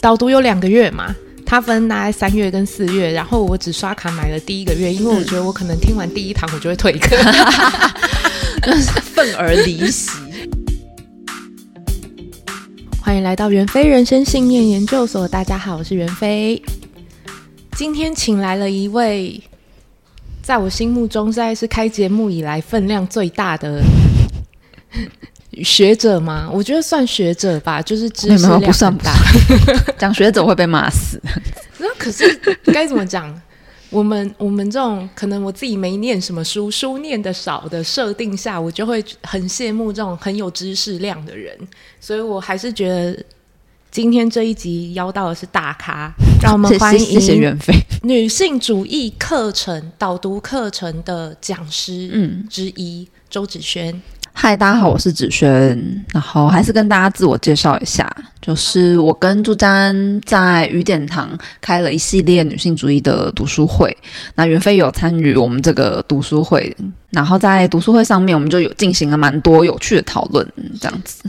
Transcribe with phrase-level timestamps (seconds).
[0.00, 7.16] 导读有两个月嘛，它分大概三月跟四月，然后我只刷卡买了第一个月，因为我觉得我可能听完第一堂我就会退课，
[9.02, 10.10] 愤而离席。
[13.00, 16.62] 欢迎来到袁飞人生信念研究所，大家好，我是袁飞，
[17.72, 19.42] 今天请来了一位。
[20.42, 23.82] 在我心目中，现在是开节目以来分量最大的
[25.62, 26.48] 学者吗？
[26.52, 29.14] 我觉得算学者吧，就是知识量很大。
[29.98, 31.20] 讲学者会被骂死。
[31.78, 32.28] 那可是
[32.72, 33.40] 该怎么讲？
[33.90, 41.56] 我们我们这种可能我自己没念什么书，书念的少的设定下，我就会很羡慕这种很有知识量的人。
[42.00, 43.24] 所以我还是觉得。
[43.90, 47.72] 今天这一集邀到的是大咖，让我们欢迎 谢谢袁非
[48.02, 53.98] 女性主义课程导读课程的讲师嗯之一、嗯、周芷瑄。
[54.40, 55.76] 嗨，大家好，我是芷瑄。
[56.12, 58.08] 然后还是跟大家自我介绍一下，
[58.40, 59.92] 就是我跟朱詹
[60.24, 61.28] 在雨点堂
[61.60, 63.94] 开了一系列女性主义的读书会。
[64.36, 66.74] 那袁飞有参与我们这个读书会，
[67.10, 70.46] 然后在读书会上面，我们就有进行了蛮多有趣的讨论，
[70.80, 71.24] 这样子。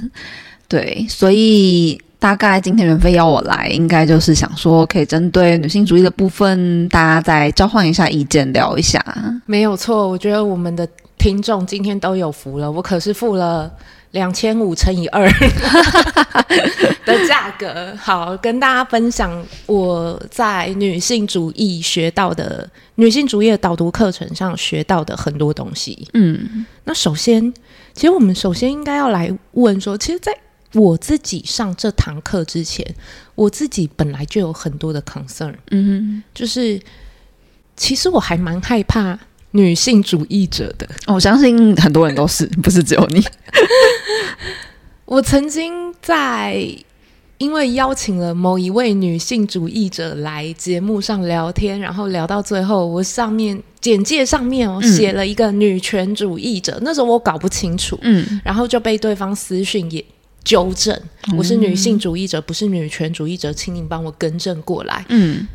[0.67, 1.99] 对，所以。
[2.19, 9.01] 大概今天袁飞邀我来，应该就是想说，可以针对女性主义的部分，大家再交换一下意见，聊一下。
[9.45, 10.85] 没有错，我觉得我们的
[11.19, 12.71] 听众今天都有福了。
[12.71, 13.71] 我可是付了
[14.11, 15.29] 两千五乘以二
[17.05, 26.07] 的价格，好跟大家分享我在女性主义学到的女性主义的导读课程上学到的很多东西。
[26.13, 27.53] 嗯，那首先，
[27.93, 30.31] 其实我们首先应该要来问说，其实，在
[30.73, 32.85] 我自己上这堂课之前，
[33.35, 36.79] 我自己本来就有很多的 concern，嗯，就是
[37.75, 39.17] 其实我还蛮害怕
[39.51, 40.87] 女性主义者的。
[41.07, 43.23] 我相信很多人都是， 不是只有你。
[45.05, 46.63] 我曾经在
[47.37, 60.03] 因为邀请了某一位女性主义者来节目上聊天，然后聊到最后，我上面简介上面我写了一个女权主义者，嗯，那时候我搞不清楚，嗯，然后就被对方私讯也。
[60.41, 60.97] 纠正，
[61.37, 65.05] 我是女性主义者，嗯、不是女权主义者，请你帮我更正过来。
[65.09, 65.45] 嗯，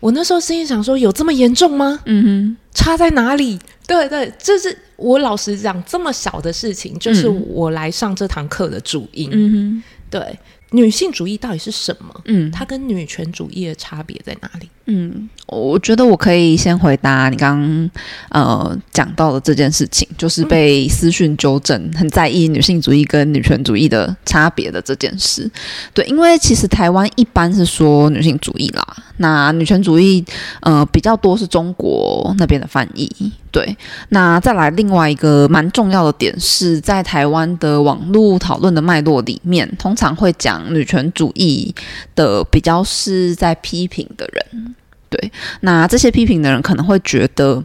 [0.00, 2.00] 我那时候心里想说，有这么严重吗？
[2.06, 3.58] 嗯哼，差在哪里？
[3.86, 9.30] 对对，这是我老实讲，这么小的事情，就是我来上这堂课的主因。
[9.32, 10.38] 嗯哼，对。
[10.70, 12.20] 女性主义到底是什么？
[12.26, 14.68] 嗯，它跟女权主义的差别在哪里？
[14.90, 17.90] 嗯，我觉得我可以先回答你刚刚
[18.30, 25.50] 呃讲到的这件事情，就是被私讯纠正，很在意女性主义跟女权主义的差别的这件事。
[25.92, 30.24] 对，因为其实台湾一般是说女性主义啦，那女权主义
[30.62, 33.10] 呃比较多是中国那边的翻译。
[33.50, 33.76] 对，
[34.10, 41.74] 那再来另外一个蛮重要的点是在台湾的网络讨论的脉络里面，通常会讲女权主义
[42.14, 44.74] 的比较是在批评的人。
[45.08, 47.64] 对，那这些批评的人可能会觉得，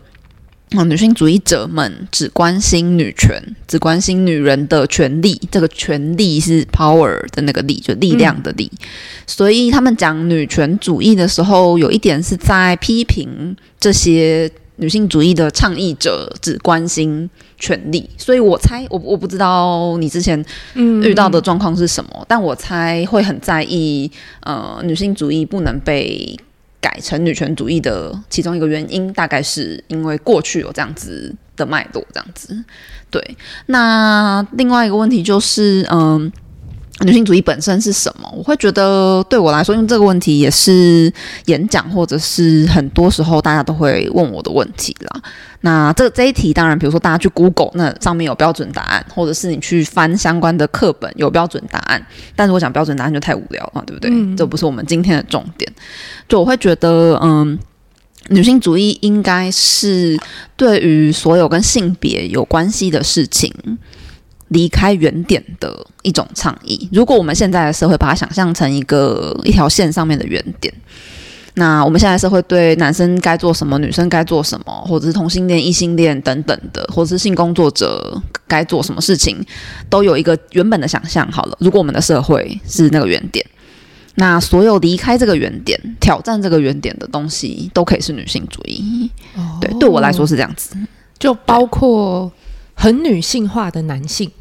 [0.71, 8.71] 啊，女性主义者们只关心女权，只关心女人的权利，这个权利是 power 的那个力，就力量的力。
[8.73, 8.87] 嗯。
[9.27, 14.51] 所以他们讲女权主义的时候，有一点是在批评这些。
[14.77, 17.29] 女性主义的倡议者只关心
[17.59, 20.43] 权利，所以我猜，我我不知道你之前
[20.73, 26.35] 遇到的状况是什么，嗯、但我猜会很在意，呃，女性主义不能被
[26.83, 32.61] 改成女权主义的其中一个原因，大概是因为过去有这样子的脉络，这样子。
[33.09, 36.29] 对，那另外一个问题就是，嗯、
[36.99, 38.31] 女性主义本身是什么？
[38.37, 41.11] 我会觉得对我来说，因为这个问题也是
[41.45, 45.21] 演讲或者是很多时候大家都会问我的问题啦。
[45.61, 52.05] 那这这一题，当然，比如说大家去 Google，那上面有标准答案，或者是你去翻相关的课本有标准答案。
[52.35, 54.11] 但是我讲标准答案就太无聊了，对不对？
[54.11, 54.37] 嗯。
[54.37, 55.71] 这不是我们今天的重点。
[56.29, 57.57] 就我会觉得，嗯，
[58.27, 60.19] 女性主义应该是
[60.55, 63.51] 对于所有跟性别有关系的事情。
[64.53, 66.87] 离开原点的一种倡议。
[66.93, 70.73] 如果我们现在的社会把它想象成一个一条线上面的原点，
[71.55, 79.37] 那我们现在社会对男生该做什么，女生该做什么，或者是同性恋、异性恋等等的，或者是性工作者该做什么事情，
[79.89, 81.29] 都有一个原本的想象。
[81.31, 83.45] 好了，如果我们的社会是那个原点，
[84.15, 89.09] 那所有离开这个原点、挑战这个原点的东西，都可以是女性主义。
[89.35, 90.75] 哦，对，对我来说是这样子，
[91.19, 92.31] 就包括
[92.73, 94.31] 很女性化的男性。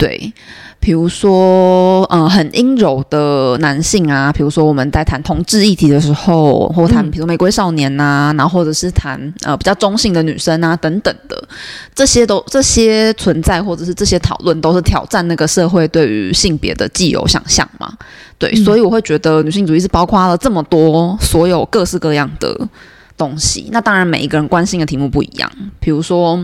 [0.00, 0.32] 对，
[0.80, 11.46] 比如说，嗯、呃，很阴柔的男性啊，比如说我们在谈同志议题的时候，或谈比如玫瑰少年呐、啊，然后或者是谈呃比较中性的女生啊等等的，
[11.94, 17.92] 这些都这些存在或者是这些讨论，都是挑战那个社会对于性别的既有想象嘛。
[18.38, 22.58] 对，所以我会觉得女性主义是包括了这么多所有各式各样的
[23.18, 23.68] 东西。
[23.70, 26.42] 那当然，每一个人关心的题目不一样，比如说。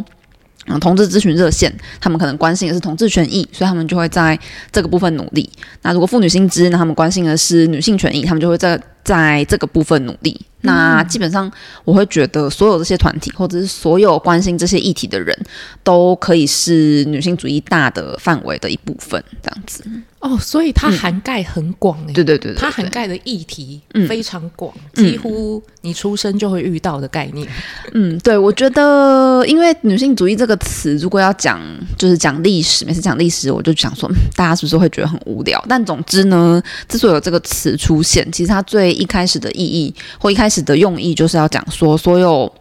[0.68, 4.38] 嗯，同志咨询热线，他们可能关心的是同志权益，所以他们就会在
[4.72, 5.48] 这个部分努力。
[5.82, 10.38] 那如果妇女薪资，那他们关心的是女性权益，他们就会在在这个部分努力。
[10.62, 11.48] 那基本上，
[11.84, 15.38] 我会觉得所有这些团体，或者是所有关心这些议题的人，
[15.84, 19.84] 都可以是女性主义大的范围的一部分，这样子。
[20.18, 22.14] 哦，所以它涵盖很广诶、欸嗯。
[22.14, 27.46] 对对对，对，它涵盖的议题非常广，嗯，几乎你出生就会遇到的概念。
[27.92, 31.60] 嗯，对，我觉得，因为女性主义这个词，如果要讲，
[31.96, 35.64] 就是讲历史，每次讲历史，我就想说，大家是不是会觉得很无聊？
[35.68, 42.52] 但总之呢，之所以有这个词出现，其实它最一开始的意义，或一开始的用意，就是要讲说，所有。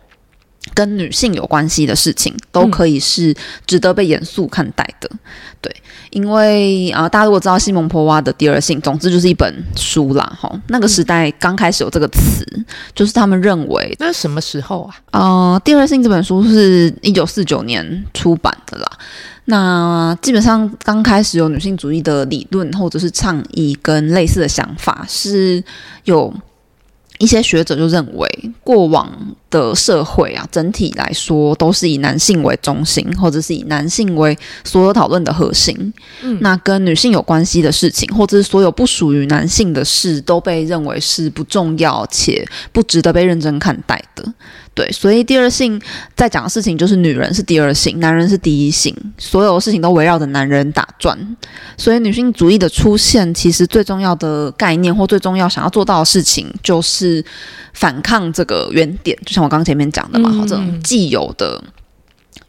[0.74, 3.34] 跟女性有关系的事情，都可以是
[3.68, 5.08] 值得被严肃看待的。
[5.14, 5.20] 嗯、
[5.62, 5.76] 对，
[6.10, 10.38] 因为啊、呃，大家如果知道西蒙波娃的《第二性》，总之就是一本书啦。
[10.42, 12.66] 哈，那个时代刚开始有这个词，嗯、
[12.96, 14.96] 就是他们认为那是什么时候啊？
[15.12, 18.92] 呃，《第二性》这本书是一九四九年出版的啦。
[19.46, 25.64] 那基本上刚开始有女性主义的理论或者是倡议跟类似的想法，是
[26.04, 26.34] 有。
[27.18, 29.10] 一些学者就认为，过往
[29.56, 35.94] 的社会啊，整体来说都是以男性为中心，或者是以男性为所有讨论的核心。
[36.22, 44.26] 嗯，那跟女性有关系的事情，或者是所有不属于男性的事，都被认为是不重要且不值得被认真看待的。
[44.74, 45.82] 对，所以第二性
[46.18, 51.18] 在讲的事情就是女人是第二性，男人是第一性，所有事情都围绕着男人打转。
[51.78, 57.24] 所以女性主义的出现，其实最重要的概念或最重要想要做到的事情，就是
[57.76, 59.16] 反抗这个原点。
[59.24, 61.64] 就像我刚刚前面讲的嘛，嗯、这种既有的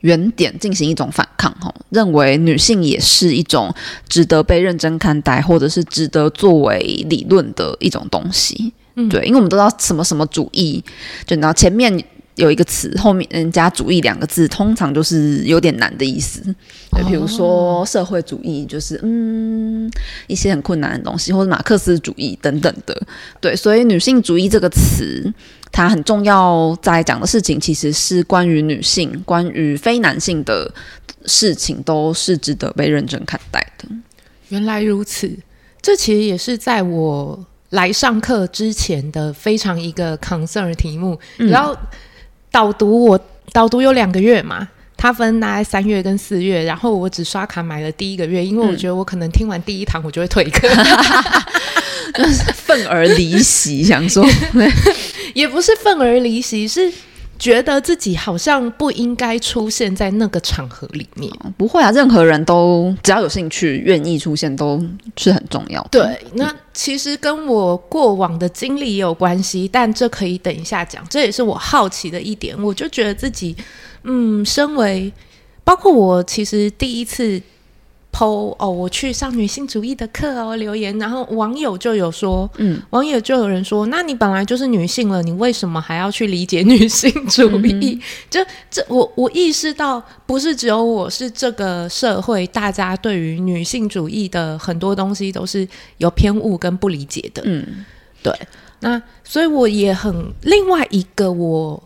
[0.01, 3.75] 原点进行一种反抗，哈，认为女性也是一种
[4.09, 6.79] 值得被认真看待，或者是值得作为
[7.11, 8.73] 理论的一种东西。
[8.95, 10.83] 嗯，对，因为我们都知道什么什么主义，
[11.27, 12.03] 就你知道前面。
[12.37, 16.43] 有一个词后面嗯加“主义”两个字，通常就是有点难的意思。
[16.91, 19.91] 对，比如说社会主义，就是嗯
[20.27, 22.95] 一些很困难的东西，或者马克思主义等等的。
[23.41, 25.33] 对，所以女性主义这个词，
[25.73, 30.71] 它很重要，在讲的事情其实是关于女性、关于非男性的
[31.25, 33.89] 事情，都是值得被认真看待的。
[34.51, 35.31] 原来如此，
[35.81, 41.75] 这其实也是在我来上课之前的非常一个 concern 的题目，然后。
[42.51, 43.21] 导读我
[43.53, 44.67] 导读有两个月嘛，
[44.97, 50.69] 它分大概三月跟四月，然后我只刷卡买了第一个月，因为我觉得我可能听完第一堂我就会退课，
[52.55, 54.27] 愤而离席，想说
[55.35, 56.93] 也不是愤而离席，是。
[57.39, 61.33] 觉得自己好像不应该出现在那个场合里面。
[61.57, 64.83] 不会啊，任何人都只要有兴趣、愿意出现，都
[65.17, 65.89] 是很重要的。
[65.91, 71.05] 对，那其实跟我过往的经历也有关系，但这可以等一下讲。
[71.09, 72.57] 这也是我好奇的一点。
[72.63, 73.57] 我就觉得自己，
[74.05, 75.13] 嗯，身为
[75.65, 77.41] 包括我，其实第一次。
[78.17, 87.95] PO 哦，我去上女性主义的课哦，留言，然后网友就有说，嗯，网友就有人说，那你本来就是女性了，你为什么还要去理解女性主义？
[87.95, 88.41] 嗯、就
[88.71, 97.43] 这，我我意识到，不是只有我，是这个社会大家对于女性主义的很多东西都是有偏误跟不理解的。
[97.45, 97.85] 嗯，
[98.23, 98.33] 对。
[98.81, 101.83] 那所以我也很另外一个我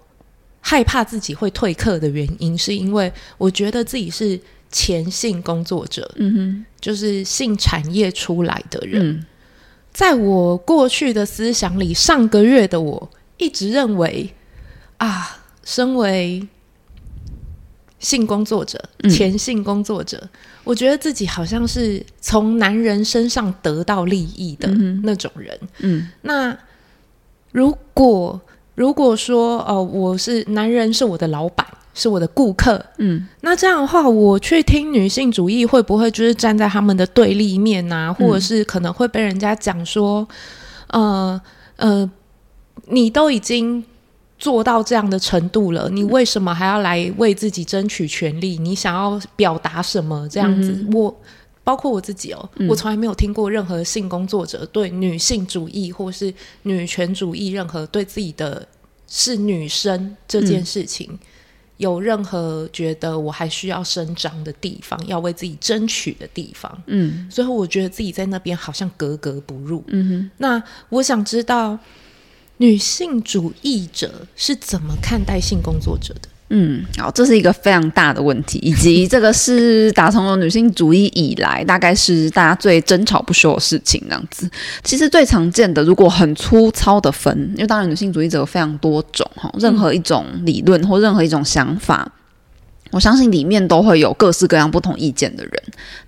[0.61, 4.39] 害怕自己会退课的原因，是因为我觉得自己是。
[4.71, 9.27] 前性工作者，嗯哼，就是性产业出来的人，嗯，
[9.93, 14.33] 在我过去的思想里，上个月的我一直认为，
[14.99, 16.47] 啊，身为
[17.99, 20.29] 性工作者，前性工作者，嗯，
[20.65, 24.69] 我觉得自己好像是从男人身上得到利益的
[25.03, 26.57] 那种人，嗯，那
[27.51, 28.41] 如果
[28.77, 31.67] 如果说，哦，呃，我是男人，是我的老板。
[31.93, 38.13] 是我的顾客，嗯，那这样的话，我去听女性主义，会不会就是站在他们的对立面呐、啊？
[38.13, 40.27] 或者是可能会被人家讲说，
[40.87, 41.41] 呃
[41.77, 42.09] 呃，
[42.87, 43.85] 你都已经
[44.39, 48.57] 做到这样的程度了，你为什么还要来为自己争取权利？
[48.57, 50.29] 你想要表达什么？
[50.29, 51.15] 这样子，嗯、我
[51.65, 56.33] 包括我自己哦，嗯、我从来没有听过任何性工作者对女性主义或是
[56.63, 58.67] 女权主义任何对自己的
[59.09, 61.11] 是女生这件事情。
[61.11, 61.19] 嗯
[61.81, 66.71] 有任何觉得我还需要伸张的地方，要为自己争取的地方。
[66.87, 69.83] 嗯，所以我觉得自己在那边好像格格不入。
[69.87, 71.79] 嗯哼，那我想知道
[72.59, 76.29] 女性主义者是怎么看待性工作者的？
[76.53, 84.03] 嗯，好，这是一个非常大的问题，以及这个是打从有女性主义以来，大概是大家最争吵不休的事情。
[84.09, 84.51] 这样子，
[84.83, 92.11] 其实最常见的，如果很粗糙的分，因为当然女性主义者有非常多种哈，任何一种理论或任何一种想法，
[92.91, 95.53] 我相信里面都会有各式各样不同意见的人，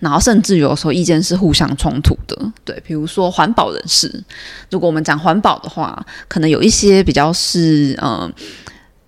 [0.00, 2.36] 然后甚至有时候意见是互相冲突的。
[2.64, 4.12] 对，比如说环保人士，
[4.70, 8.32] 如果我们讲环保的话，可能有一些比较是嗯。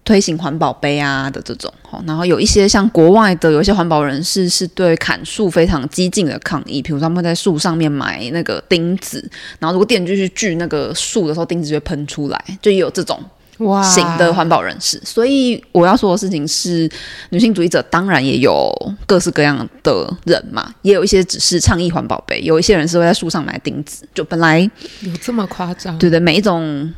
[0.05, 1.73] 推行环保杯啊的这种，
[2.07, 9.19] 然后有一些像国外的有一些环保人士是对砍树非常激进的抗议，比如他们在树上面埋那个钉子，
[9.59, 13.19] 然后如果电锯去锯那个树的时候，钉子就会喷出来，就也有这种
[13.59, 15.01] 哇型的环保人士。
[15.03, 16.87] 所以我要说的事情是，
[17.31, 18.71] 女性主义者当然也有
[19.07, 24.61] 各式各样的人嘛，也有一些只是倡议环保杯，有一些人是会在树上埋钉子，就本来
[25.01, 25.99] 有这么夸张？
[25.99, 26.93] 对对，每一种。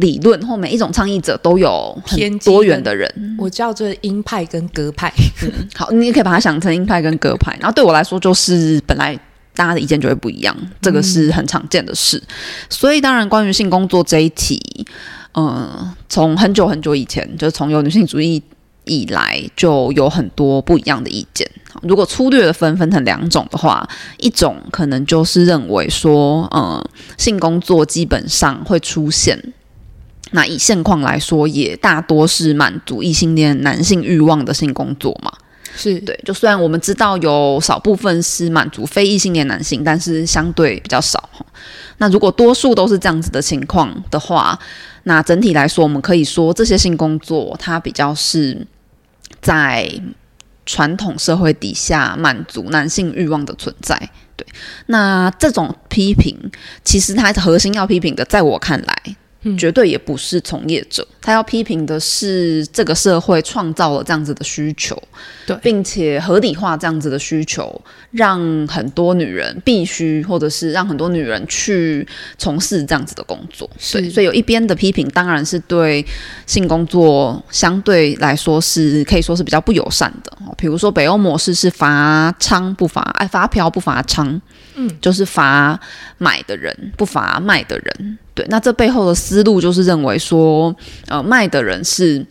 [0.00, 5.12] 理论或每一种倡议者都有很多元的人，我叫做鹰派跟鸽派。
[5.42, 7.56] 嗯，好，你也可以把它想成鹰派跟鸽派。
[7.60, 9.14] 然后对我来说，就是本来
[9.54, 12.16] 大家的意见就会不一样，这个是很常见的事。
[12.16, 12.26] 嗯、
[12.70, 14.58] 所以当然，关于性工作这一题，
[15.32, 18.42] 嗯、呃，从很久很久以前，就是从有女性主义
[18.84, 21.46] 以来，就有很多不一样的意见。
[21.82, 23.86] 如果粗略的分分成两种的话，
[24.18, 29.52] 一种可能就是认为说，嗯、呃，性工作基本上会出现。
[30.32, 35.32] 那以现况来说，也大多是满足异性恋男性欲望的性工作嘛？
[35.76, 36.18] 是对。
[36.24, 41.28] 就虽然我们知道有少部分是满足非异性恋男性，但是相对比较少。
[41.98, 44.58] 那如果多数都是这样子的情况的话，
[45.04, 48.66] 那整体来说，我们可以说这些性工作它比较是
[49.40, 49.90] 在
[50.66, 54.10] 传统社会底下满足男性欲望的存在。
[54.36, 54.46] 对。
[54.86, 56.36] 那这种批评，
[56.84, 59.16] 其实它核心要批评的，在我看来。
[59.56, 65.00] 绝对也不是从业者，他要批评的是这个社会创造了这样子的需求，
[65.46, 67.80] 对，并且合理化这样子的需求，
[68.10, 72.06] 让很多女人必须，或者是让很多女人去
[72.36, 73.68] 从事这样子的工作。
[73.92, 76.04] 对，所以有一边的批评，当然是对
[76.46, 80.30] 性工作相对来说是可以说是比较不友善的。
[80.58, 84.38] 比如说北欧模式是罚娼不罚，哎，罚嫖不罚娼，
[84.74, 85.78] 嗯，就是罚
[86.18, 88.18] 买的人不罚卖的人。
[88.34, 90.74] 对，那这背后的思路就是认为说，
[91.08, 92.24] 呃，卖的人是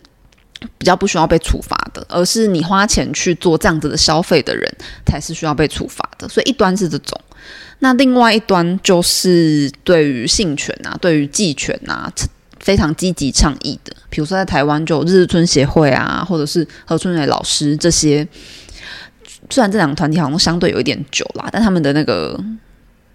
[0.76, 4.70] 比较不需要被处罚的，而是你花钱去做这样子的消费的人
[5.06, 6.28] 才是需要被处罚的。
[6.28, 7.20] 所以一端是这种，
[7.80, 12.12] 那另外一端就是对于性权啊，对于妓权啊，
[12.58, 13.94] 非常积极倡议的。
[14.08, 18.26] 比如说在台湾就日日春协会啊，或者是何春蕊老师这些，
[19.50, 22.40] 虽然这两个团体好像相对有一点久啦，但他们的那个。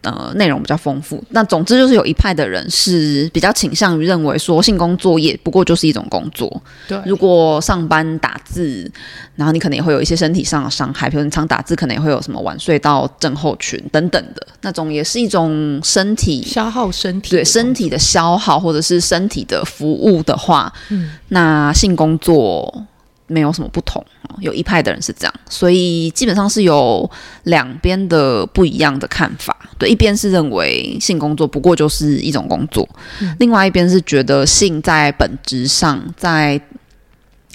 [0.01, 1.20] 呃，内容比较丰富。
[1.30, 6.62] 那总之就是有一派的人是比较倾向于认为说，性工作业不过就是一种工作。
[6.88, 8.88] 对，如果上班打字，
[9.36, 22.86] 然后你可能也会有一些身体上的伤害，比如你常打字，可能也会有什么晚睡到症候群等等的那种，也是一种身体消耗身体，对身体的消耗或者是身体的服务的话，嗯，那性工作。
[23.27, 24.05] 没有什么不同，
[24.39, 27.10] 有一派的人是这样，所以基本上是有
[27.44, 29.55] 两边的不一样的看法。
[29.77, 32.88] 对，一边是认为性工作不过就是一种工作，
[33.22, 36.60] 嗯、另外一边是觉得性在本质上，在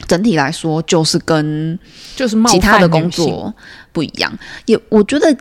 [0.07, 1.79] 整体来说就是跟
[2.17, 3.55] 就是其他的工作
[3.93, 4.33] 不一样。
[4.67, 5.37] 也我觉得。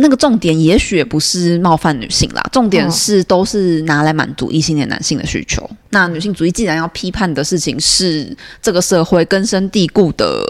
[0.00, 5.62] 那个重点也许也不是冒犯女性啦，重点是都是拿来满足异性恋男性的需求。
[5.62, 10.42] 哦、那女性主义既然要批判的事情是这个社会根深蒂固的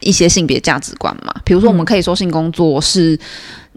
[0.00, 3.18] 一些性别价值观嘛，比如说我们可以说性工作是，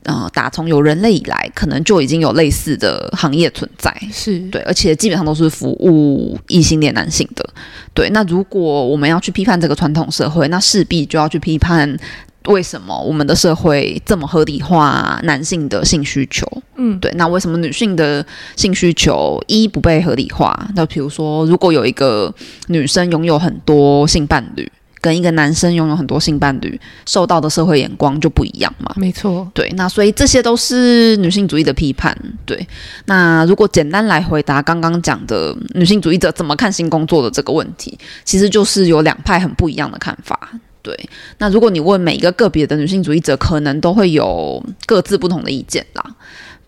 [0.04, 7.48] 嗯、呃，打从有人类以来，可能就已经有类似的行业存在，是对，而且基本上都是服务异性恋男性的。
[7.94, 11.98] 对，那如果我们要去批判这个传统社会，那势必就要去批判。
[12.45, 16.45] 为什么我们的社会这么合理化男性的性需求？
[16.75, 17.12] 嗯，对。
[17.15, 20.67] 那为什么女性的性需求一不被合理化？
[20.75, 22.33] 那比如说，如果有一个
[22.67, 24.67] 女生拥有很多性伴侣，
[25.00, 28.91] 跟一个男生拥有很多性伴侣，受到的社会眼光就不一样嘛？
[28.95, 29.48] 没错。
[29.53, 29.69] 对。
[29.75, 32.17] 那所以这些都是女性主义的批判。
[32.45, 32.67] 对。
[33.05, 37.95] 那如果简单来回答刚刚讲的女性主义者怎么看性工作的这个问题，
[38.25, 40.50] 其实就是有两派很不一样的看法。
[40.82, 46.16] 对，那如果你问每一个个别的女性主义者，可能都会有各自不同的意见啦。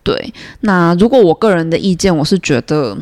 [0.02, 2.96] 对，那如果我个人的意见，我是觉得，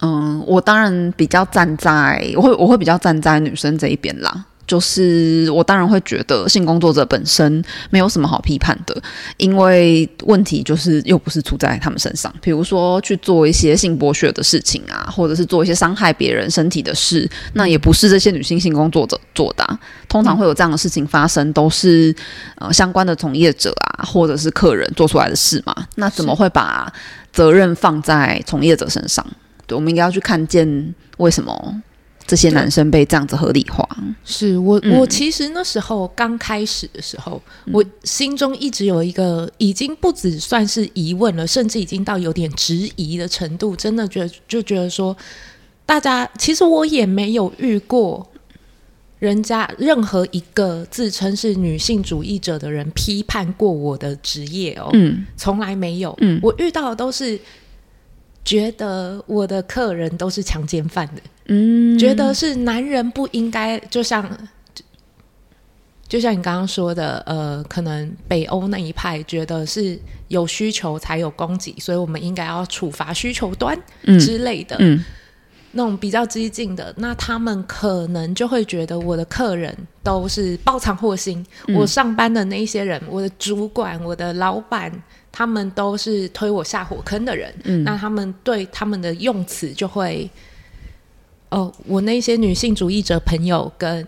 [0.00, 4.46] 嗯，我当然比较站在，我会我会比较站在女生这一边啦。
[4.66, 9.00] 就是我当然会觉得性工作者本身没有什么好批判的，
[9.36, 12.32] 因为问题就是又不是出在他们身上。
[12.40, 19.78] 比如说去做一些性剥削的事情啊，或者是做一些伤害别人身体的事，那也不是这些女性性工作者做的。
[20.08, 22.14] 通常会有这样的事情发生，都是
[22.56, 25.74] 呃相关的从业者啊，或者是客人做出来的事嘛。
[25.94, 26.92] 那怎么会把
[27.32, 29.24] 责任放在从业者身上？
[29.66, 31.82] 对，我们应该要去看见为什么。
[32.26, 33.88] 这些男生被这样子合理化，
[34.24, 45.16] 是我我其实那时候刚开始的时候，嗯、我心中一直有一个已经不只算是疑问了，甚至已经到有点质疑的程度，真的觉得就觉得说，
[45.84, 48.26] 大家其实我也没有遇过
[49.18, 57.38] 人家任何一个自称是女性主义者的人批判过我的职业哦，嗯，从来没有，嗯，我遇到的都是。
[58.44, 64.28] 觉得我的客人都是强奸犯的，嗯，觉得是男人不应该，就像
[64.74, 64.84] 就，
[66.08, 69.98] 就像你刚刚说的，呃，可能北欧那一派觉得是
[70.28, 73.78] 有需求才有供给，所以我们应该要处罚需求端
[74.20, 75.04] 之类的，嗯，嗯，
[75.72, 84.92] 那种比较激进的，那他们可能就会觉得我的客人都是包藏祸心，嗯，我上班的那一些人，我的主管，我的老板。
[85.38, 90.30] 他们都是推我下火坑的人，嗯，那他们对他们的用词就会，
[91.56, 94.06] 哦，我那些女性主义者朋友跟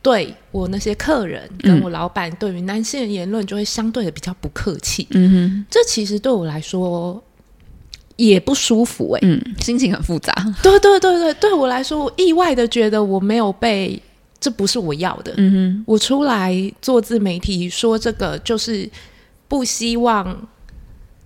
[0.00, 7.20] 对我那些客人跟我老板对于男性的言论就会相对的比较不客气，嗯哼，这其实对我来说
[8.14, 10.32] 也不舒服哎、欸，嗯，心情很复杂，
[10.62, 14.00] 对对对对，对我来说，我意外的觉得我没有被，
[14.38, 18.88] 这不是我要的，嗯哼，我出来做自媒体说这个就是
[19.48, 20.48] 不希望。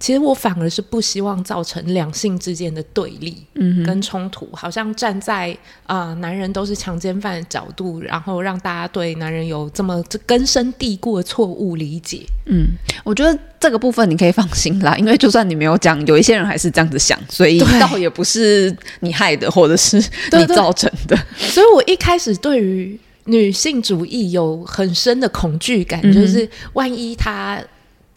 [0.01, 3.45] 其实我反而是不希望造成两性之间的对立
[3.85, 5.51] 跟冲突，嗯、好像站在
[5.87, 12.25] 啊、呃、男人都是强奸犯的角度，然后让大家对男人有这么这根深蒂固的错误理解。
[12.47, 12.69] 嗯，
[13.03, 21.17] 我觉得这个部分你可以放心啦，因为就算你没有讲，有一些人还是这样子想，所以倒也不是你害的，或者是你造成的。
[21.17, 27.61] 对对，所以我一开始对于女性主义有很深的恐惧感，嗯、就是万一他。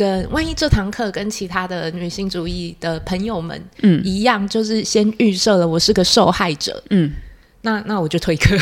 [0.02, 7.12] 跟万一这堂课跟其他的女性主义的朋友们嗯一样，嗯、就是先预设了我是个受害者，嗯，
[7.62, 8.58] 那那我就退课。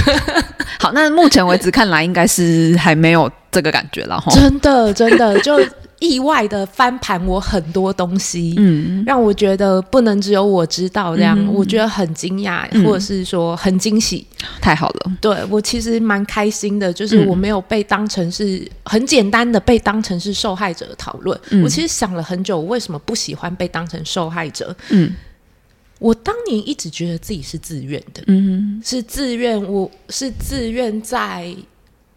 [0.80, 4.30] 好，那目前为止看来应该是还没有这个感觉了哈。
[4.36, 5.58] 真的，真的就。
[6.00, 14.26] 意外的翻盘我很多东西，嗯，让我觉得不能只有我知道这样，嗯、我觉得很惊讶，嗯、或者是说很惊喜，
[14.62, 15.12] 太好了。
[15.20, 21.38] 对，我其实蛮开心的，就是我没有被当成是、嗯、很简单的被当成是受害者的讨论。
[21.50, 24.74] 嗯、我其实想了很久，我为什么不喜欢被当成受害者？
[24.90, 25.12] 嗯，
[26.00, 31.54] 我当年一直觉得自己是自愿的，嗯，是自愿，我是自愿在。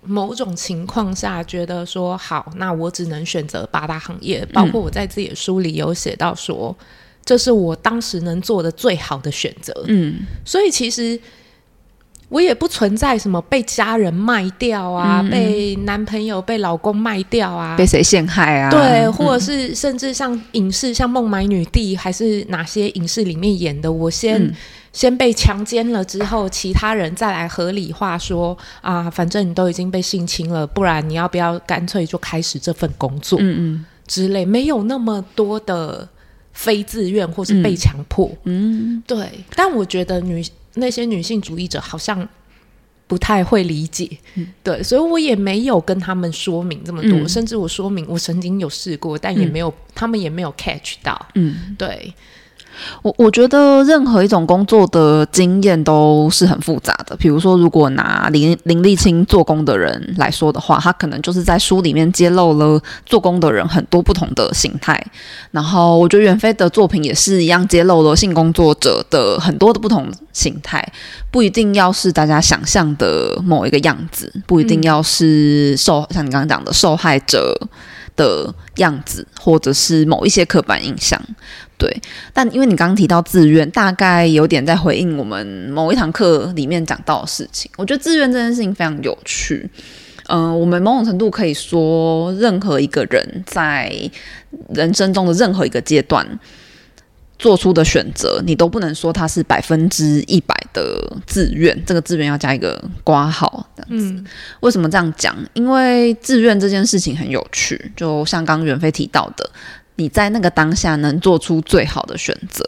[0.05, 6.87] 某种情况下，觉得说好，那我只能选择八大行业，包括我在自己的书里有写到说，嗯、
[7.25, 9.73] 这是我当时能做的最好的选择。
[9.87, 11.19] 嗯，所以其实
[12.29, 18.71] 我也不存在什么被家人卖掉啊，嗯、被男朋友、被老公卖掉啊，被谁陷害啊？
[18.71, 24.53] 对，或者是甚至像影视，像《孟买女帝》还是哪些影视里面演的，我先。
[24.93, 33.39] 嗯先被强奸了之后，其他人再来合理化说啊，反正你都已经被性侵了，不然你要不要干脆就开始这份工作？
[33.41, 36.07] 嗯嗯，之类，没有那么多的
[36.53, 38.31] 非自愿或是被强迫。
[38.45, 39.31] 嗯，对。
[39.55, 42.29] 但我觉得女那些女性主义者好像
[43.07, 51.29] 不太会理解，嗯、对，所以我也没有跟他们说明这么多，嗯、甚至我说明我曾经有试过，但也没有，嗯、他们也没有 catch 到。
[51.35, 52.13] 嗯，对。
[53.03, 57.17] 我我觉得任何一种工作的经验都是很复杂的。
[57.17, 64.99] 比如说，如果拿林林立青做工的人来说的话，他可能就是在书里面揭露了做工的人很多不同的形态。
[65.51, 70.87] 然后，我觉得远飞的作品也是一样，揭露了性工作者的很多的不同形态，
[71.31, 77.57] 不一定要是大家想象的某一个样子，不一定要是受、像你刚刚讲的受害者
[78.17, 81.21] 的样子，或者是某一些刻板印象。
[81.79, 81.91] 对，
[82.33, 87.71] 但因为你刚刚提到自愿，大概有点在回应我们某一堂课里面讲到的事情。
[87.77, 89.69] 我觉得自愿这件事情非常有趣。
[90.29, 93.93] 嗯、我们某种程度可以说，任何一个人在
[94.73, 96.25] 人生中的任何一个阶段
[97.43, 101.77] 做出的选择，你都不能说它是百分之一百的自愿。
[101.85, 104.13] 这个自愿要加一个括号，这样子。
[104.13, 104.25] 嗯、
[104.61, 105.37] 为什么这样讲？
[105.53, 109.51] 因为自愿这件事情很有趣，就像刚刚远飞提到的。
[109.97, 112.65] 你在那个当下能做出最好的选择，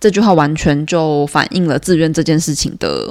[0.00, 3.06] 这句话完全就反映了自愿这件事情的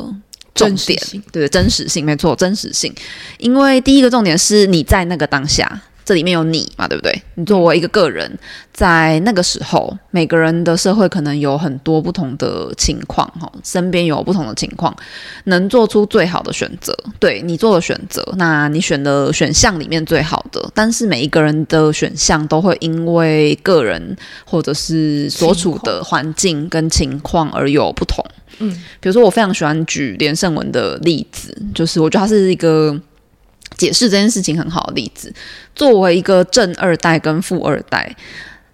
[0.53, 1.01] 重点，
[1.31, 2.93] 对，真实性，没错，真实性。
[3.39, 5.81] 因为第一个重点是你在那个当下。
[6.11, 7.23] 这里面有你嘛，对不对？
[7.35, 8.29] 你作为一个个人，
[8.73, 14.93] 在那个时候，每个人的社会可能有很多不同的情况，哈，身边有不同的情况，
[15.45, 16.93] 能做出最好的选择。
[17.17, 28.21] 对，你做的选择，那你选的选项里面最好的，但是每一个人的选项都会因为个人或者是所处的环境跟情况而有不同。
[28.59, 28.69] 嗯，
[28.99, 32.99] 比如说我非常喜欢举连胜文的例子，就是我觉得他是一个。
[33.77, 35.33] 解释这件事情很好的例子，
[35.75, 38.15] 作为一个正二代跟富二代，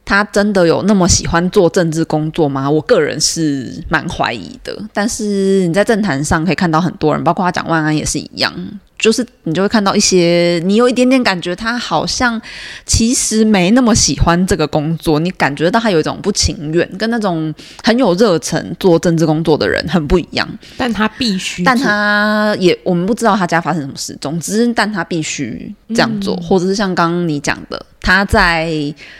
[0.03, 2.69] 他真的有那么喜欢做政治工作吗？
[2.69, 4.77] 我个人是蛮怀疑的。
[4.93, 8.53] 但是你在政坛上可以看到很多人，包括他蒋万安也是一样。
[8.97, 12.41] 就是你就会看到一些，你有一点点感觉他好像
[12.85, 20.47] 其实没那么喜欢这个工作，你感觉到他有一种不情愿，跟那种很有热忱做政治工作的人很不一样。
[20.75, 24.17] 但他必须，但他也我们不知道他家发生什么事。
[24.19, 28.71] 总之，但他必须这样做，嗯、或者是像刚刚你讲的，他在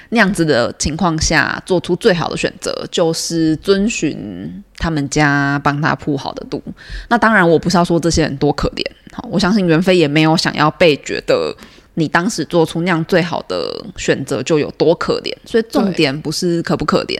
[0.09, 6.61] 那样子的情况下做出最好的选择，就是遵循他们家帮他铺好的路。
[7.09, 8.83] 那当然，我不是要说这些人多可怜。
[9.11, 11.55] 好我相信袁飞也没有想要被觉得
[11.95, 17.19] 你当时做出那样最好的选择就有多可怜，所以重点不是可不可怜，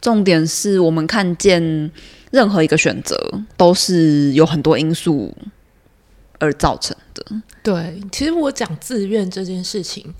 [0.00, 1.62] 重点是我们看见
[2.32, 3.16] 任何一个选择
[3.56, 5.32] 都是有很多因素
[6.38, 7.24] 而造成的。
[7.62, 10.12] 对，其实我讲自愿这件事情，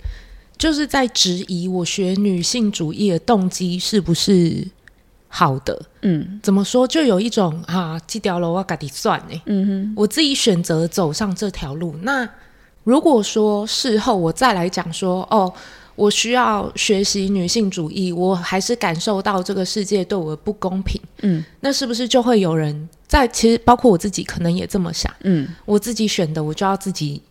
[0.57, 4.65] 就是在质疑我学女性主义的动机是不是
[5.33, 6.85] 好的，嗯，怎么说？
[6.85, 11.95] 就有一种啊，记掉了我自己算呢，嗯哼，我自己选择走上这条路。
[12.03, 12.29] 那
[12.83, 15.53] 如果说事后我再来讲说，哦，
[15.95, 23.29] 我需要学习女性主义，我还是感受到这个世界对我的不公平，嗯，那是不是就会有人在？
[23.29, 27.23] 其实包括我自己，可能也这么想，嗯，我自己选的，我就要自己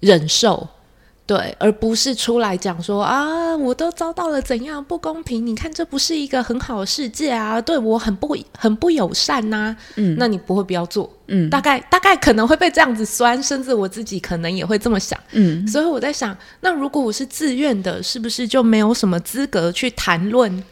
[0.00, 0.66] 忍受。
[1.24, 5.46] 对，而不是出来讲说啊，我都遭到了怎样不公平？
[5.46, 9.76] 你看，这不是一个很好的世界啊，对我很不很不友善呐、啊。
[9.94, 11.08] 嗯，那你不会不要做？
[11.28, 15.18] 嗯，大概大概可能会被这样子酸，甚至我自己可能也会这么想。
[15.30, 20.62] 嗯，所以我在想，那如果我是自愿的，是不是就没有什么资格去谈论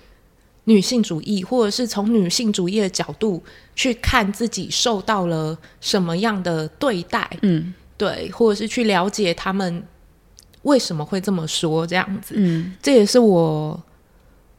[0.65, 3.41] 女性主义，或者是从女性主义的角度
[3.77, 7.31] 去看自己受到了什么样的对待？
[7.43, 9.83] 嗯，对，或者是去了解他们。
[10.63, 11.87] 为什么会这么说？
[11.87, 13.81] 这样子，嗯，这也是我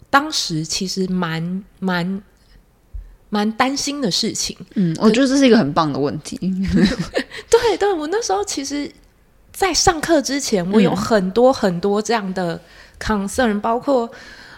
[0.10, 2.22] 当时其实蛮蛮
[3.30, 4.58] 蛮担心的事情。
[4.76, 6.38] 嗯，我觉得这是一个很棒的问题。
[7.50, 8.92] 对对，我那时候其实，
[9.52, 12.60] 在上课之前，我有很多很多这样的
[13.00, 14.10] concern，嗯，包括。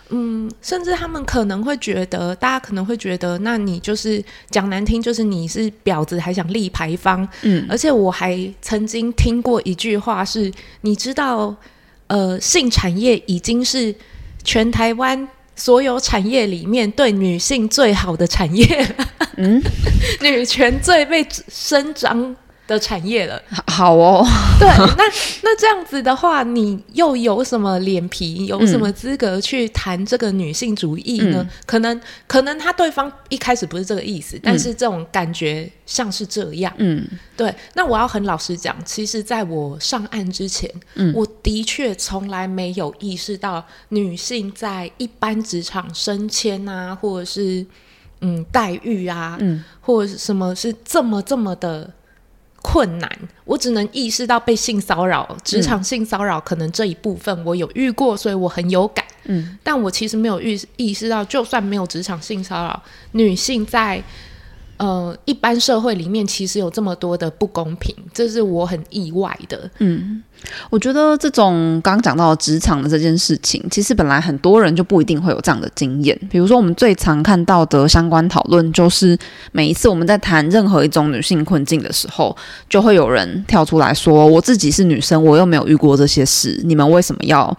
[0.10, 7.28] 嗯，甚至他们可能会觉得，大家可能会觉得，那你就是讲难听，就是你是婊子，还想立牌坊。
[7.42, 11.56] 嗯，而且我还曾经听过一句话是，你知道，
[12.08, 13.94] 呃，性产业已经是
[14.44, 18.96] 全台湾所有产业里面对女性最好的产业。
[19.38, 19.62] 嗯，
[20.22, 22.36] 女权最被伸张。
[22.66, 24.26] 的产业了， 好哦。
[24.60, 25.04] 对，那
[25.42, 31.40] 那这样子的话，你又有什么脸皮，有什么资格去谈这个女性主义呢？
[31.42, 36.72] 嗯、可能可能他对方一开始不是这个意思，嗯、但是这种感觉像是这样。
[36.78, 37.54] 嗯，对。
[37.74, 47.66] 那我要很老实讲，其实在我上岸之前，嗯、我的确从来没有意识到女性在一般职场升迁啊，或者是
[48.22, 51.92] 嗯待遇啊，嗯，或者什么是这么这么的。
[52.64, 53.08] 困难，
[53.46, 59.06] 我只能意识到被性骚扰，职场性骚扰可能这一部分我有遇过，所以我很有感。
[59.26, 64.02] 嗯，但我其实没有意意识到，就算没有职场性骚扰，女性在。
[64.78, 69.70] 呃，一般社会里面其实有这么多的不公平，这是我很意外的。
[69.78, 70.22] 嗯，
[70.70, 76.20] 我觉得这种刚刚讲到职场的这件事情，其实本来很多人就不一定会有这样的经验。
[76.30, 79.18] 比如说，我们最常看到的相关讨论，就是
[79.52, 82.36] 每一次我们在谈任何一种女性困境的时候，
[82.68, 87.56] 就会有人跳出来说：“我自己是女生，我又没有遇过这些事，你们为什么要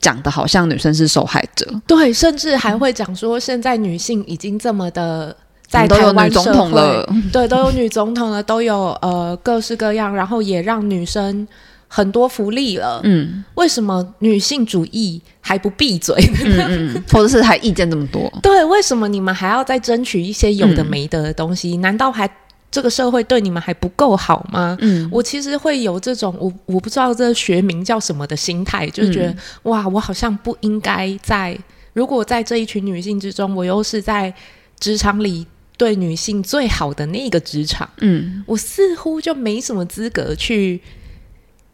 [0.00, 5.34] 讲的好像女生是受害者？”对，甚至还会讲说，现在女性已经这么的。
[5.68, 11.46] 在台湾总统了， 对，都有女总统了，都有呃各式各样，然后也让女生
[11.88, 13.00] 很多福利了。
[13.02, 16.14] 嗯，为什么女性主义还不闭嘴？
[16.44, 18.32] 嗯嗯，或者是还意见这么多？
[18.40, 21.76] 对，为什么你们还要再争取一些有的没的的东西？
[21.76, 22.30] 嗯、难道还
[22.70, 24.76] 这个社会对你们还不够好吗？
[24.80, 31.58] 嗯，我其实会有这种我我不知道这学名叫什么的心态，就觉得、嗯、哇，我好像不应该在
[31.92, 34.32] 如果在这一群女性之中，我又是在
[34.78, 35.44] 职场里。
[35.76, 40.80] 对女性最好的那个职场，嗯，我似乎就没什么资格去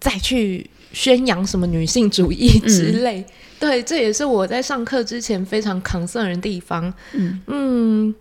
[0.01, 3.21] 再去宣扬什么女性主义之类。
[3.21, 3.25] 嗯、
[3.61, 6.93] 对，这也是我在上课之前非常 concern 的地方。
[7.13, 8.15] 嗯嗯，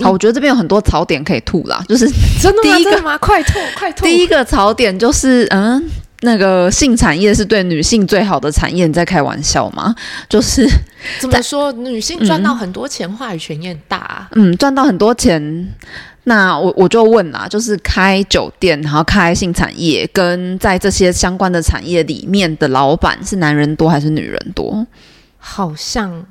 [0.00, 2.08] 好，我觉得这边有很多槽点可以吐啦，就是
[2.40, 2.78] 真的吗？
[2.82, 3.16] 真的吗？
[3.18, 4.04] 快吐快吐！
[4.04, 5.88] 第一个槽点就是嗯。
[6.24, 9.94] 那个性产业是对女性最好的产业，你在开玩笑吗？
[10.28, 10.66] 就是
[11.20, 14.28] 怎么说，女性赚到很多钱，话语权也很大啊。
[14.32, 15.68] 嗯，赚到很多钱，
[16.24, 24.86] 那我我就问啦，就是开酒店，然后开性产业，跟在这些相关的产业里面的老板是男人多还是女人多？
[25.38, 26.26] 好像。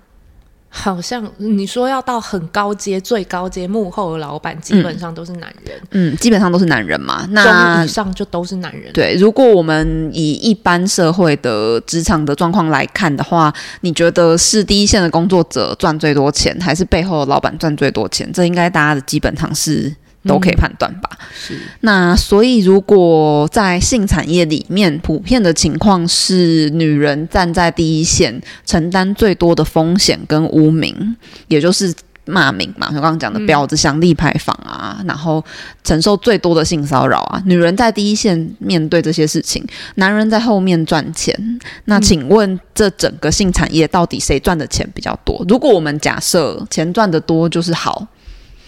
[0.76, 5.80] 好像你说要到很高阶、最高阶幕后的老板，基本上都是男人。
[5.92, 7.28] 嗯，嗯，基本上都是男人嘛。
[7.30, 8.92] 那以上就都是男人。
[8.92, 18.28] 对，如果我们以一般社会的职场的状况来看的话，你觉得是第一线的工作者赚最多钱，还是背后的老板赚最多钱？
[18.34, 19.96] 这应该大家的基本常识。
[20.26, 21.10] 都可以判断吧。
[21.12, 21.60] 嗯、是。
[21.82, 31.16] 那所以，如果在性产业里面，普遍的情况是女人站在第一线，承担最多的风险跟污名，
[31.48, 31.94] 也就是
[32.26, 32.88] 骂名嘛。
[32.88, 35.44] 我刚刚讲的婊子想立牌坊啊，嗯、然后
[35.84, 37.42] 承受最多的性骚扰啊。
[37.46, 41.60] 女人在第一线面对这些事情，男人在后面赚钱。
[41.86, 45.46] 那请问，这整个性产业到底谁赚的钱比较多？
[45.50, 48.08] 如果我们假设钱赚的多就是好。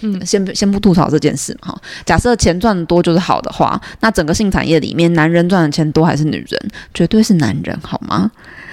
[0.01, 1.75] 嗯，先不先不吐槽这件事哈。
[2.05, 6.71] 假设钱赚的多就是好的话，那整个性产业里面，男人赚的钱多还是女人？
[6.93, 8.31] 绝对是男人，好吗？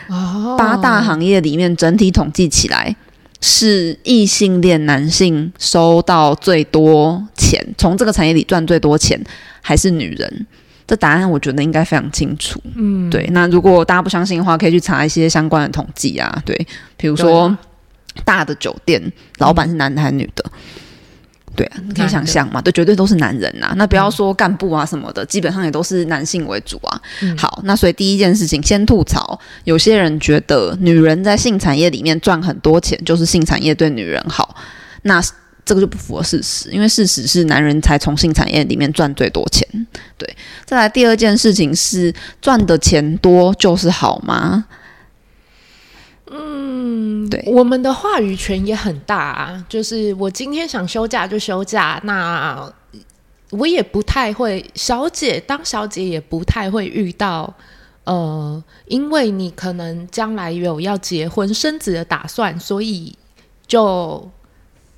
[0.09, 2.95] 哦，八大行业里面整体统计起来，
[3.41, 9.19] 是异性恋男性收到最多钱，从这个产业里赚最多钱，
[9.61, 10.47] 还是女人？
[10.85, 12.61] 这答案我觉得应该非常清楚。
[12.75, 13.27] 嗯，对。
[13.31, 16.43] 那如果大家不相信的话，可以去查一些相关的统计啊。
[16.45, 17.57] 对，比如说
[18.25, 19.01] 大的酒店
[19.39, 20.45] 老板是男的还是女的？
[21.55, 23.75] 对啊，你可以想象嘛，对，绝对都是男人呐、啊。
[23.77, 27.01] 那不要说干部啊什么的，嗯、基本上也都是男性为主啊。
[27.21, 29.39] 嗯、好，那所以第一件事情，先吐槽。
[29.65, 34.57] 有些人觉得女人在性产业里面赚很多钱，就是性产业对女人好。
[35.03, 35.23] 那
[35.65, 39.67] 这个就不符合事实，因为事实是男人才从性产业里面赚最多钱。
[40.19, 44.65] 对，再来第二件事情是赚的钱多就是好吗？
[46.35, 49.65] 嗯，对，我们的话语权也很大啊。
[49.69, 52.73] 就是我今天想休假就休假，那
[53.51, 57.53] 我也不太会，小姐当小姐也不太会遇到，
[58.05, 63.15] 呃，因为你可能将来有要结婚生子的打算，所以
[63.67, 64.31] 就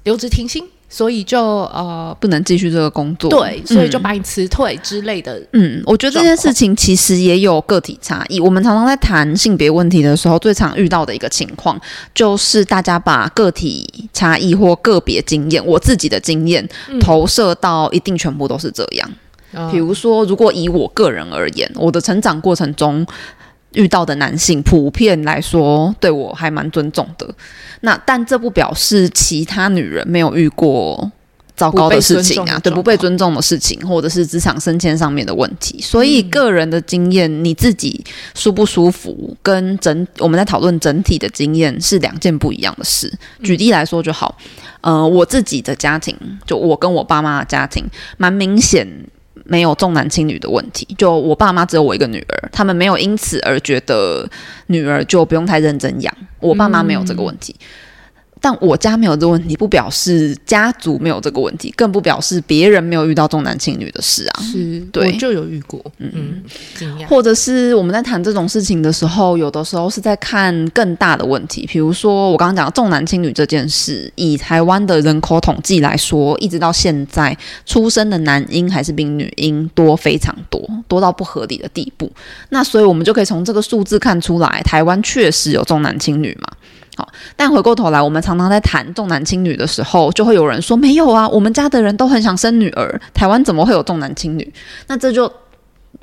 [0.05, 0.69] 留职停薪。
[0.95, 5.43] 所以就呃不能继续这个工作，对，所以就把你辞退之类的。
[5.53, 8.39] 嗯，我觉得这件事情其实也有个体差异。
[8.39, 11.77] 我们常常在谈性别问题的时候，最常遇到的一个情况，
[12.15, 16.65] 就是大家把个体差异或个别经验，我自己的经验
[17.01, 19.11] 投射到一定全部都是这样。
[19.53, 23.05] 嗯，比如说，如果以我个人而言，我的成长过程中。
[23.75, 27.29] 遇到的男性普遍来说对我还蛮尊重的，
[27.81, 31.11] 那但这不表示其他女人没有遇过
[31.57, 35.81] 糟糕的事情啊，对，不被尊重的事情，或者是职场升迁上面的问题。
[35.81, 43.13] 所以个人的经验，你自己舒不舒服，跟整我们在讨论整体的经验是两件不一样的事。
[43.43, 44.37] 举例来说就好，
[44.81, 47.85] 呃，我自己的家庭，就我跟我爸妈的家庭，
[48.17, 48.89] 蛮明显。
[49.45, 54.29] 没有重男轻女的问题，就我爸妈只有我一个女儿，他们没有因此而觉得
[54.69, 56.15] 女儿就不用太认真养。
[56.41, 57.55] 我爸妈没有这个问题。
[58.45, 64.43] 但我家没有这个问题，不表示家族没有这个问题，更不表示别人没有遇到重男轻女的事啊。
[64.43, 67.07] 是，对，我就有遇过，嗯嗯。
[67.09, 82.13] 或者是我们在谈这种事情的时候，有的时候是在看更大的问题，比如说我刚刚讲的重男轻女这件事，以台湾的人口统计来说，一直到现在出生的男婴还是比女婴多非常多，多到不合理的地步。
[82.51, 86.49] 那所以我们就可以从这个数字看出来，台湾确实有重男轻女嘛。
[86.97, 94.53] 好，但回过头来，我们常常在谈重男轻女的时候，就会有人说没有啊，我们家的人都很想生女儿，台湾怎么会有重男轻女？
[94.87, 95.31] 那这就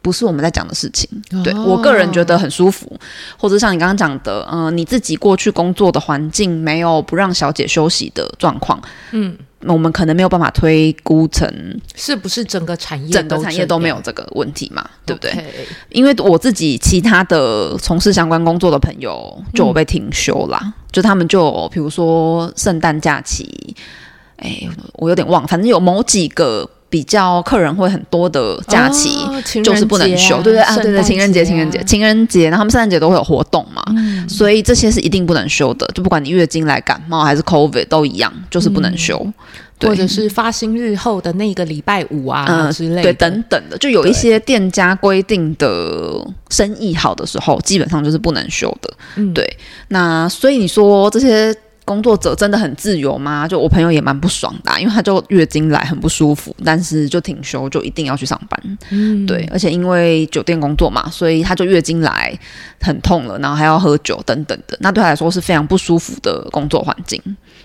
[0.02, 1.10] 不是我们在讲的事情。
[1.44, 3.00] 对，我个人觉得很舒服，
[3.38, 9.38] 或者像你刚刚讲的，嗯、呃，你自己过去工作的环境没有不让小姐休息的状况，嗯。
[9.68, 11.48] 我们可能没有办法推估成
[11.96, 14.88] 是不是整个产业整个产业都没有这个问题嘛？
[15.06, 15.34] 对不对？
[15.90, 23.76] 因为我自己其他的从事相关工作的朋友就有被停休啦，嗯、就他们就比如说圣诞假期，
[24.38, 26.70] 哎，我有点忘，反正有某几个。
[26.92, 39.18] 比较客人会很多的假期，哦、就是不能休，对对啊，对对，情人节、情人节、情人节，然后他们圣诞节都会有活动嘛，嗯、所以这些是一定不能休的，就不管你月经来、感冒还是 COVID 都一样，就是不能休。
[39.80, 48.94] 嗯、或者是发薪日后的那个礼拜五啊、嗯、之类的，对，等等的，就有一些店家规定的生意好的时候，基本上就是不能休的。
[49.16, 49.58] 嗯，对。
[49.88, 51.56] 那所以你说这些。
[51.84, 53.48] 工作者真的很自由吗？
[53.48, 58.78] 就我朋友也蛮不爽的啊，因为他就月经来很不舒服，但是就停休，就一定要去上班。
[58.92, 62.38] 嗯，对，而且因为酒店工作嘛，所以他就月经来
[62.80, 67.22] 很痛了，然后还要喝酒等等的，那对他来说是非常不舒服的工作环境。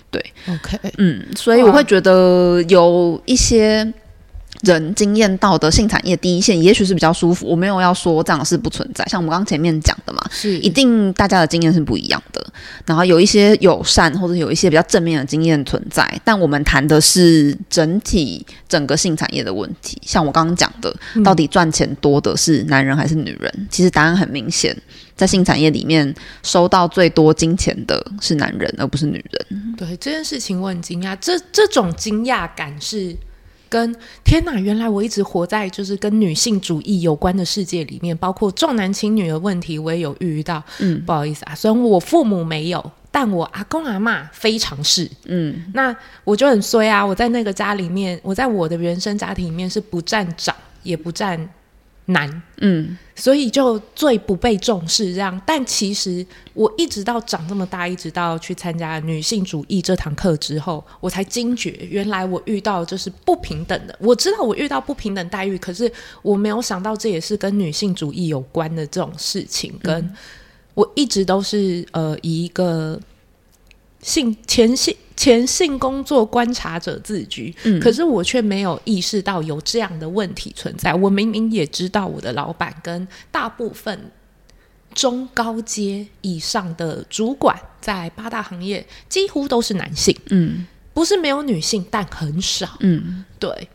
[0.09, 3.93] 对，OK，嗯，所以我会觉得有一些。
[4.61, 7.45] 人经验到的性产业第一线，也许是比较舒服。
[7.45, 12.45] 我没有要说这样是不存在，像我们刚刚前面讲的嘛，是一定大家的经验是不一样的。
[12.85, 20.01] 然后有一些友善或者有一些比较正面的经验存在，但我们谈的是整体整个性产业的问题。
[20.03, 23.53] 像我刚刚讲的，到底赚钱多的是男人还是女人？
[23.57, 24.75] 嗯、其实答案很明显，
[25.15, 29.75] 在性产业里面收到最多金钱的是男人，而不是女人。
[29.77, 31.15] 对这件事情，我很惊讶。
[31.21, 33.15] 这这种惊讶感是。
[33.69, 40.63] 跟天哪，原来我一直活在就是跟女性主义有关的世界里面，包括重男轻女的问题，我也有遇到。
[40.79, 45.09] 嗯，不好意思啊，虽然我父母没有，但我阿公阿妈非常是。
[45.25, 51.49] 嗯，那我就很衰啊，我在那个家里面，我在我的原生家庭里面是不站长，也不站。
[52.07, 55.39] 难，嗯，所以就最不被重视这样。
[55.45, 63.97] 但其实我一直到长这么大，一直到去参加女性主义这堂课之后，我才惊觉，原来我遇到就是不平等的。
[63.99, 65.91] 我知道我遇到不平等待遇，可是
[66.21, 69.73] 我没有想到这也是跟女性主义有关的这种事情。
[69.81, 70.13] 跟
[70.73, 72.99] 我一直都是呃，以一个
[74.01, 74.95] 性前性。
[75.17, 80.93] 前性工作观察者自居，嗯，可是我却没有意识到有这样的问题存在。
[80.93, 84.11] 我明明也知道我的老板跟大部分
[84.93, 93.67] 中高阶以上的主管在八大行业几乎都是男性，嗯，不是没有女性，但很少，嗯，对，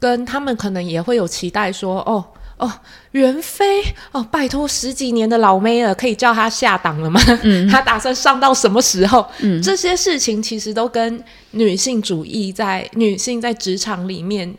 [0.00, 2.26] 跟他们可能也会有期待说，哦。
[2.56, 2.72] 哦，
[3.12, 7.20] 袁飞哦，拜托十几年的老妹了，可以叫她下档了吗？
[7.42, 9.26] 嗯，她打算上到什么时候？
[9.40, 14.54] 嗯，这些事情其实都跟女性主义在女性在职场里面。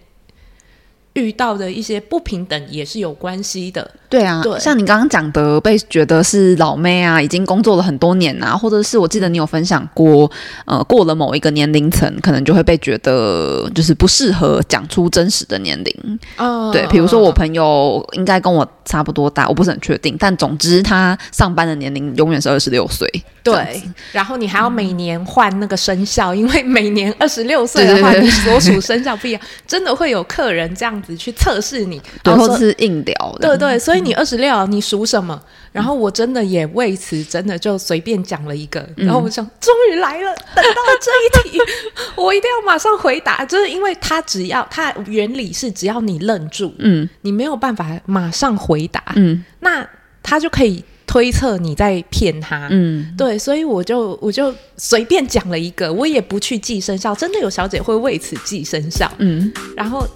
[1.16, 3.88] 遇到的一些不平等也是有关系的。
[4.14, 10.30] 对啊，对，像你刚刚讲的，被觉得是老妹啊，已经工作了很多年啊，或者是我记得你有分享过，
[10.66, 16.20] 呃，过了某一个年龄层，可能就会被觉得就是不适合讲出真实的年龄。
[16.38, 23.10] 哦，对，比如说我朋友应该跟我差不多大，我不是很确定，但总之他上班的年龄永远是二十六岁。
[23.42, 33.50] 对，然后你还要每年换那个生肖，嗯、因为每年二十六岁的话，你所属生肖不一样，真的会有客人这样子去测试你，然后是硬聊的。
[33.50, 35.42] 对对，所以你二十六，你属什么？
[35.72, 41.60] 然后我真的也为此真的就随便讲了一个，嗯、然后我想，终于来了，等到了这一题，
[42.16, 49.88] 我一定要马上回答，就是因为他只要他原理是只要你愣住，嗯，你没有办法马上回答，嗯，那
[50.22, 50.84] 他就可以。
[51.06, 60.08] 推测你在骗他，嗯，对，所以我就我就随便讲了一个，我也不去记生肖，真的有小姐会为此记生肖，嗯，然后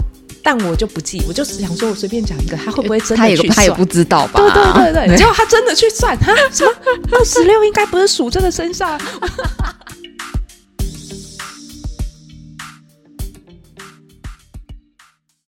[0.48, 3.56] 但我就不记，我就是想说我随便讲一个，他会不会真的去算？
[3.58, 4.40] 他也不知道吧？
[4.40, 6.72] 对对对对， 结果他真的去算，哈什么
[7.12, 8.98] 二十六应该不是属这个生肖。